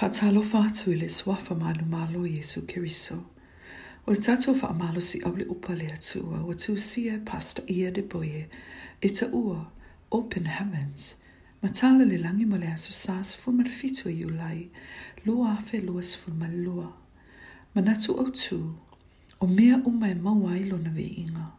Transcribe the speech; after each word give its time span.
Whaatalofa 0.00 0.70
i 0.86 0.94
le 0.94 1.08
sua 1.08 1.36
malo 1.88 2.24
Yesu 2.24 2.60
Kiriso. 2.62 3.16
O 4.06 4.12
le 4.12 4.14
tatou 4.16 4.54
whaamalo 4.54 5.00
si 5.00 5.20
abli 5.26 5.42
le 5.42 5.50
upa 5.50 5.74
le 5.74 5.86
atua 5.86 6.44
o 6.46 6.52
tūsia 6.54 7.18
pasta 7.26 7.62
ia 7.68 7.90
de 7.90 8.02
boie 8.02 8.46
ita 9.02 9.26
ta 9.26 9.32
ua 9.36 9.58
open 10.12 10.44
heavens 10.44 11.16
ma 11.62 11.68
tala 11.68 12.04
le 12.04 12.16
langi 12.16 12.44
ma 12.46 12.56
le 12.58 12.76
sas 12.76 13.34
fulmar 13.34 13.66
fitu 13.68 14.08
i 14.08 14.24
ulai 14.24 14.70
lua 15.26 15.56
afe 15.58 15.80
lua 15.82 16.02
fu 16.02 16.30
lua. 16.30 16.92
Manatu 17.74 18.14
natu 18.14 18.16
au 18.20 18.30
tū 18.30 18.74
o 19.40 19.46
mea 19.46 19.82
uma 19.84 20.10
e 20.10 20.14
maua 20.14 20.52
i 20.54 20.62
vi 20.94 21.06
inga. 21.26 21.52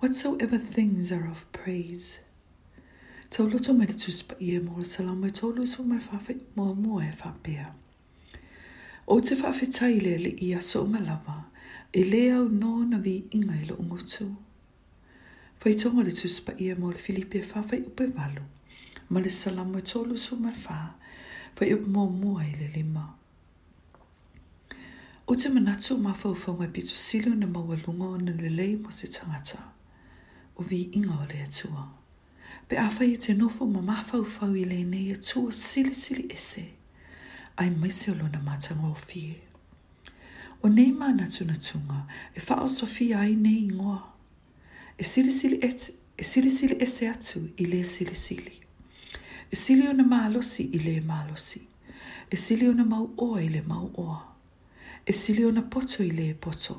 Whatsoever 0.00 0.56
things 0.56 1.12
are 1.12 1.28
of 1.28 1.44
praise– 1.52 2.20
Tauloto 3.34 3.72
mai 3.78 3.86
tus 3.86 4.22
pa 4.24 4.34
ia 4.40 4.60
mora 4.60 4.84
salama 4.84 5.26
i 5.26 5.28
e 5.28 5.32
tolu 5.32 5.62
so 5.66 5.82
mai 5.84 6.00
fafe 6.00 6.34
mo 6.56 6.74
mo 6.74 6.98
e 7.00 7.12
fapea. 7.12 7.66
O 9.06 9.20
te 9.20 9.36
fafe 9.36 9.66
taile 9.70 10.18
le 10.18 10.30
ia 10.48 10.60
so 10.60 10.84
malama, 10.86 11.36
e 11.94 12.02
le 12.04 12.30
au 12.34 12.48
no 12.48 12.82
na 12.84 12.98
vi 12.98 13.24
inga 13.30 13.54
i 13.54 13.62
e 13.62 13.66
lo 13.68 13.76
ungotu. 13.78 14.34
Fai 15.60 15.74
tonga 15.78 16.02
le 16.02 16.10
tus 16.10 16.34
spa 16.40 16.52
ia 16.58 16.74
mora 16.76 16.98
Filipe 16.98 17.38
e 17.38 17.42
fafe 17.42 17.76
upe 17.86 18.06
valu, 18.06 18.42
ma 19.10 19.20
le 19.20 19.30
salama 19.30 19.78
i 19.78 19.80
e 19.80 19.84
tolu 19.92 20.16
so 20.18 20.34
mai 20.36 20.54
fa, 20.64 20.78
fai 21.54 21.72
upe 21.74 21.86
mo 21.86 22.08
mo 22.10 22.40
e 22.42 22.50
le 22.58 22.68
lima. 22.74 23.04
O 25.26 25.32
te 25.36 25.48
manatu 25.50 25.92
mawhauwhaunga 25.98 26.66
pito 26.74 26.94
silu 27.06 27.34
na 27.34 27.46
mawalunga 27.46 28.06
o 28.10 28.16
na 28.16 28.32
lelei 28.32 28.74
mo 28.76 28.90
se 28.90 29.06
tangata, 29.06 29.60
o 30.58 30.62
vi 30.62 30.90
inga 30.98 31.14
o 31.22 31.26
le 31.30 31.38
atua. 31.46 31.99
pe 32.68 32.76
a 32.78 32.88
whai 32.88 33.12
e 33.12 33.16
te 33.16 33.32
nofo 33.34 33.64
ma 33.64 33.80
mawhau 33.80 34.26
whau 34.38 34.54
i 34.54 34.64
lene 34.64 34.96
i 34.96 35.10
e 35.10 35.14
tua 35.14 35.50
sili 35.52 35.94
sili 35.94 36.26
ese, 36.30 36.64
ai 37.56 37.70
maiseo 37.70 38.14
lona 38.14 38.40
mātanga 38.48 38.88
o 38.90 38.94
fie. 38.94 39.36
O 40.62 40.68
nei 40.68 40.90
mana 40.92 41.26
tuna 41.26 41.54
tunga, 41.54 42.06
e 42.36 42.40
whao 42.48 42.66
sofia 42.68 43.18
ai 43.18 43.34
nei 43.34 43.68
ngoa. 43.74 44.00
E 44.98 45.04
sili 45.04 45.32
sili 45.32 45.58
et, 45.62 45.90
e 46.18 46.24
sili 46.24 46.50
sili 46.50 46.76
ese 46.80 47.08
atu 47.08 47.48
i 47.58 47.64
le 47.64 47.84
sili 47.84 48.14
sili. 48.14 48.56
E 49.52 49.56
sili 49.56 49.88
ona 49.88 50.04
mālosi 50.04 50.62
i 50.62 50.78
le 50.78 51.00
mālosi. 51.00 51.60
E 52.30 52.36
sili 52.36 52.68
ona 52.68 52.84
mau 52.84 53.06
oa 53.16 53.40
i 53.40 53.48
le 53.48 53.62
mau 53.68 53.88
oa. 53.94 54.18
E 55.06 55.12
sili 55.12 55.44
ona 55.44 55.60
poto 55.70 56.02
i 56.02 56.10
le 56.10 56.34
poto. 56.34 56.76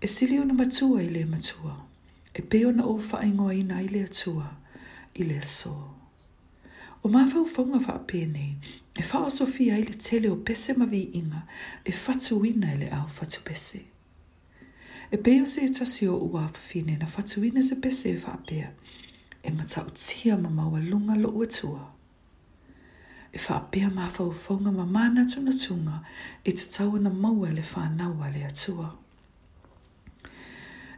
E 0.00 0.06
sili 0.06 0.38
ona 0.40 0.54
matua 0.54 1.02
i 1.02 1.08
le 1.14 1.24
matua. 1.24 1.74
E 2.34 2.42
peo 2.42 2.72
na 2.72 2.84
o 2.84 2.94
whaingoa 3.08 3.52
i 3.54 3.62
nai 3.62 3.86
le 3.88 4.00
atua. 4.08 4.44
E 4.44 4.63
i 5.16 5.22
le 5.22 5.40
so. 5.42 5.76
O 7.02 7.08
ma 7.08 7.20
fau 7.32 7.48
fonga 7.54 7.78
wha 7.78 7.94
apene, 7.98 8.56
e 9.00 9.04
wha 9.12 9.30
sofia 9.30 9.76
i 9.78 9.84
le 9.84 9.92
tele 9.94 10.30
o 10.30 10.36
pese 10.36 10.74
ma 10.76 10.84
vi 10.86 11.10
inga, 11.14 11.42
e 11.84 11.92
fatu 11.92 12.40
wina 12.40 12.72
i 12.74 12.78
le 12.78 12.88
au 12.96 13.08
fatu 13.08 13.40
pese. 13.44 13.80
E 15.10 15.16
peo 15.16 15.46
se 15.46 15.60
e 15.64 15.68
tasi 15.68 16.06
o 16.08 16.16
ua 16.32 16.48
fafine 16.52 16.96
na 16.98 17.06
fatu 17.06 17.40
wina 17.40 17.62
se 17.62 17.74
pese 17.76 18.10
e 18.10 18.20
wha 18.24 18.34
apea, 18.34 18.70
e 19.42 19.50
ma 19.50 19.64
tau 19.64 19.90
tia 19.94 20.36
ma 20.36 20.48
maua 20.50 20.80
lunga 20.80 21.14
lo 21.14 21.28
ua 21.30 21.46
tua. 21.46 21.90
E 23.32 23.38
wha 23.48 23.56
apea 23.56 23.90
ma 23.90 24.08
fau 24.08 24.30
fonga 24.32 24.70
ma 24.72 24.84
mana 24.84 25.24
tuna 25.26 25.52
tunga, 25.52 26.02
e 26.44 26.52
te 26.52 26.66
taua 26.70 26.98
na 26.98 27.10
maua 27.10 27.52
le 27.52 27.62
wha 27.62 27.88
naua 27.88 28.30
le 28.30 28.44
atua. 28.44 28.96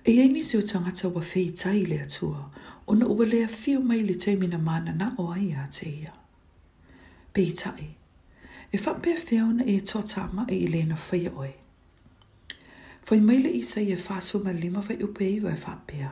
E 0.08 0.12
ei 0.22 0.28
misi 0.28 0.56
o 0.56 0.62
tangata 0.62 1.08
wa 1.08 1.20
tai 1.54 1.84
le 1.86 2.00
atua, 2.02 2.50
Ona 2.88 3.06
ua 3.06 3.24
lea 3.26 3.48
fiu 3.48 3.80
mai 3.82 4.00
le 4.02 4.14
te 4.14 4.36
mina 4.36 4.58
Beta 4.58 4.98
i 5.08 5.12
o 5.18 5.30
ai 5.32 5.52
a 5.52 5.66
te 5.70 5.88
ia. 5.90 6.12
Peitai, 7.32 7.84
e 8.72 8.78
whapea 8.78 9.16
whiaona 9.26 9.64
e 9.64 9.80
tō 9.80 10.02
tāma 10.12 10.44
e 10.48 10.64
Elena 10.66 10.94
whaia 10.94 11.30
oe. 11.36 11.50
Whai 13.08 13.20
mai 13.20 13.38
le 13.42 13.50
isa 13.58 13.80
i 13.80 13.90
e 13.92 13.96
whāsu 13.96 14.38
ma 14.44 14.52
lima 14.52 14.80
whai 14.86 14.96
upe 15.02 15.26
iwa 15.34 15.50
e 15.50 15.56
whapea. 15.64 16.10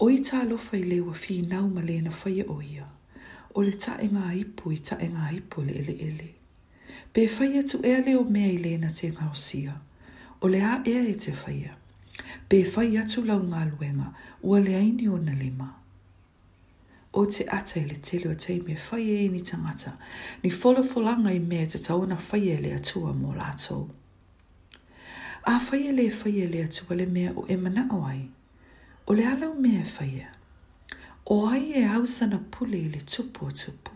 Oi 0.00 0.18
tālo 0.22 0.58
whai 0.66 0.82
lewa 0.84 1.12
whinau 1.24 1.66
ma 1.74 1.80
Elena 1.82 2.10
whaia 2.20 2.44
o 2.48 2.60
ia. 2.62 2.86
O 3.54 3.62
le 3.62 3.72
ta 3.74 3.96
e 4.02 4.06
ngā 4.14 4.28
ipu 4.44 4.70
i 4.72 4.78
ta 4.78 4.94
e 5.02 5.08
i 5.10 5.36
ipu 5.40 5.62
le 5.66 5.72
ele 5.80 5.94
ele. 6.08 6.30
Pe 7.12 7.26
whaia 7.26 7.62
tu 7.66 7.82
ea 7.82 7.98
leo 8.06 8.22
mea 8.24 8.52
Elena 8.54 8.90
te 8.98 9.10
ngausia. 9.10 9.74
O 10.40 10.46
le 10.48 10.62
a 10.62 10.80
ea 10.86 11.02
e 11.10 11.14
te 11.18 11.34
whaia. 11.42 11.74
Pe 12.48 12.62
whai 12.76 12.94
atu 12.98 13.24
lau 13.26 13.40
ngā 13.42 13.66
luenga, 13.74 14.14
ua 14.42 14.60
le 14.62 14.76
aini 14.78 15.08
o 15.08 15.18
na 15.18 15.32
lima. 15.34 15.70
o 17.20 17.24
te 17.30 17.44
ata 17.54 17.80
i 17.80 17.84
le 17.84 17.94
tele 17.94 18.28
o 18.30 18.34
te 18.34 18.58
me 18.60 18.76
whai 18.92 19.04
e 19.24 19.28
ni 19.28 19.40
tangata, 19.40 19.92
ni 20.42 20.50
folo 20.50 20.82
folanga 20.92 21.30
i 21.32 21.38
mea 21.38 21.66
te 21.66 21.78
tau 21.82 22.04
na 22.06 22.16
whai 22.30 22.44
e 22.52 22.58
le 22.64 22.72
atua 22.74 23.12
mō 23.16 23.30
lātou. 23.40 23.88
A 25.46 25.54
whai 25.66 25.82
e 25.88 25.92
le 25.96 26.06
whai 26.18 26.36
e 26.44 26.48
le 26.48 26.62
atua 26.68 26.96
le 26.96 27.06
mea 27.06 27.32
o 27.36 27.44
emana 27.48 27.84
o 27.96 28.00
ai, 28.08 28.22
o 29.06 29.12
le 29.14 29.24
alau 29.32 29.54
mea 29.64 29.84
whai 29.98 30.10
e. 30.22 30.26
O 31.30 31.46
ai 31.48 31.64
e 31.80 31.84
au 31.96 32.04
sana 32.06 32.40
pule 32.52 32.78
i 32.80 32.88
le 32.94 33.00
tupu 33.06 33.46
o 33.46 33.50
tupu. 33.50 33.92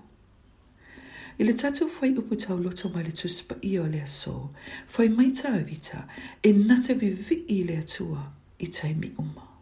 I 1.39 1.45
le 1.45 1.55
tatu 1.59 1.89
whai 1.97 2.13
upu 2.19 2.37
tau 2.39 2.59
loto 2.61 2.89
mai 2.95 3.03
le 3.09 3.11
tuspa 3.11 3.55
i 3.65 3.75
o 3.83 3.87
le 3.91 4.05
so, 4.07 4.51
whai 4.97 5.09
mai 5.09 5.33
tau 5.35 5.57
e 5.59 5.65
vita, 5.71 6.05
e 6.43 6.53
nata 6.53 6.95
vi 6.95 7.09
vi 7.11 7.43
i 7.59 7.65
le 7.65 7.79
atua 7.83 8.31
i 8.59 8.67
taimi 8.69 9.13
umau 9.19 9.54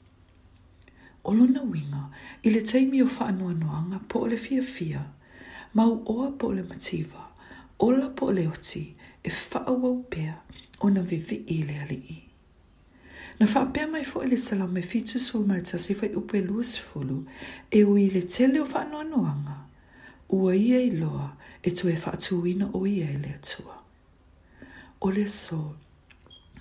olo 1.25 1.45
na 1.47 1.63
winga 1.63 2.03
i 2.43 2.51
le 2.51 2.61
teimi 2.61 3.03
o 3.03 3.07
whaanoa 3.07 3.55
noanga 3.55 3.99
po 4.09 4.21
o 4.21 4.37
fia 4.37 4.63
fia, 4.63 5.03
mau 5.75 6.03
oa 6.07 6.31
po 6.33 6.49
o 6.49 6.53
le 6.53 6.63
ola 7.79 8.09
po 8.11 8.27
o 8.27 8.31
oti 8.51 8.95
e 9.25 9.31
whaawau 9.31 10.05
pea 10.11 10.35
o 10.81 10.89
na 10.91 11.03
vivi 11.03 11.37
i 11.47 11.63
le 11.63 11.77
alii. 11.79 12.29
Na 13.39 13.47
whaapea 13.47 13.87
mai 13.91 14.05
fo 14.05 14.21
i 14.23 14.27
le 14.29 14.37
sala 14.37 14.67
me 14.69 14.83
fitu 14.83 15.19
so 15.21 15.43
marita 15.43 15.79
se 15.79 15.95
fai 15.95 16.15
upe 16.15 16.41
luas 16.43 16.79
fulu 16.79 17.27
e 17.71 17.85
ui 17.85 18.11
le 18.11 18.23
tele 18.23 18.61
o 18.61 18.65
whaanoa 18.67 19.03
noanga, 19.05 19.57
ua 20.29 20.55
ia 20.57 20.81
i 20.81 20.91
loa 20.91 21.37
e 21.63 21.71
tu 21.73 21.89
e 21.89 21.97
whaatu 21.97 22.47
ina 22.47 22.71
o 22.75 22.87
ia 22.87 23.11
i 23.11 23.19
le 23.19 23.29
atua. 23.35 23.79
O 25.01 25.11
le 25.11 25.27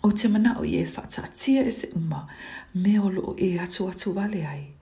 O 0.03 0.09
te 0.13 0.28
mana 0.28 0.56
o 0.59 0.63
ye 0.63 0.84
fata 0.85 1.22
tia 1.31 1.62
e 1.62 1.72
se 1.72 1.88
uma 1.95 2.28
me 2.73 2.97
o 3.00 3.07
lo 3.13 3.35
e 3.38 3.53
atu 3.59 3.85
atu 3.88 4.13
vale 4.13 4.41
ai. 4.47 4.73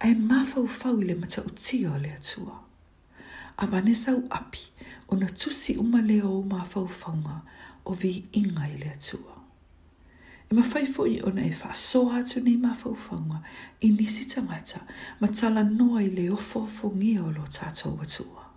Ai 0.00 0.14
mafau 0.14 0.68
fau 0.68 0.94
le 1.02 1.14
mata 1.14 1.40
o 1.42 1.48
tia 1.50 1.98
le 1.98 2.14
atua. 2.14 2.54
A 3.58 3.66
vane 3.66 3.92
sau 3.94 4.22
api 4.30 4.60
o 5.08 5.16
na 5.16 5.26
tusi 5.26 5.74
uma 5.78 5.98
le 6.00 6.20
o 6.22 6.42
mafau 6.42 6.86
faunga 6.86 7.42
o 7.86 7.92
vi 7.92 8.22
inga 8.32 8.68
i 8.70 8.78
le 8.78 8.86
atua. 8.94 9.34
E 10.50 10.54
ma 10.54 10.62
fai 10.62 10.86
fo 10.86 11.06
i 11.10 11.18
o 11.24 11.30
na 11.34 11.42
e 11.42 11.50
fa 11.50 11.74
soa 11.74 12.20
atu 12.22 12.38
nei 12.40 12.56
mafau 12.56 12.94
faunga 12.94 13.42
i 13.82 13.90
nisi 13.90 14.28
tangata 14.30 14.86
ma 15.18 15.26
tala 15.26 15.64
noa 15.64 16.02
i 16.06 16.10
le 16.14 16.30
o 16.30 16.36
fofo 16.36 16.92
ngia 16.94 17.24
o 17.26 17.30
lo 17.34 17.42
tatou 17.50 17.98
atua. 17.98 18.47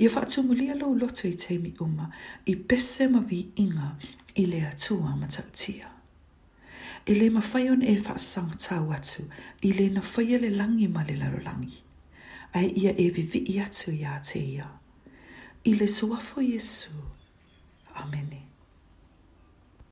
Ia 0.00 0.08
mulia 0.42 0.74
lo 0.74 0.94
loto 0.94 1.26
i 1.28 1.58
mig 1.58 1.74
uma, 1.80 2.08
i 2.46 2.54
bese 2.56 3.06
vi 3.28 3.52
inga 3.56 3.96
i 4.36 4.46
lea 4.46 4.72
tua 4.72 5.14
ma 5.16 5.26
tautia. 5.26 5.88
I 7.06 7.14
le 7.16 7.28
ma 7.30 7.40
whaion 7.52 7.82
e 7.82 7.96
whaasang 8.02 8.54
tau 8.58 8.90
atu, 8.92 9.24
i 9.62 9.72
le 9.74 9.88
na 9.90 10.00
whaia 10.00 10.38
mig 10.40 10.52
langi 10.54 10.88
ma 10.88 11.02
le 11.08 11.16
larolangi. 11.16 11.82
Ai 12.54 12.72
ia 12.82 12.92
evig 12.96 13.28
vivi 13.32 13.40
i 13.52 13.58
at 13.58 13.70
tage 13.72 13.98
jer 14.00 14.22
til 14.22 14.46
jer. 14.52 14.78
I 15.64 15.86
så 15.86 16.16
for 16.20 16.40
Jesu. 16.40 16.92
Amen. 17.94 18.49